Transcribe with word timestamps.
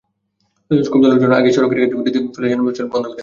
ক্ষুব্ধ 0.71 1.03
লোকজন 1.03 1.31
আগেই 1.37 1.53
সড়কে 1.55 1.75
গাছের 1.75 1.95
গুঁড়ি 1.95 2.11
ফেলে 2.33 2.49
যানবাহন 2.51 2.75
চলাচল 2.77 2.91
বন্ধ 2.93 3.05
করে 3.05 3.07
দেয়। 3.07 3.19